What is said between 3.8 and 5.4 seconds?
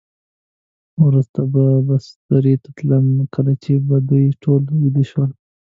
به دوی ټول ویده شول.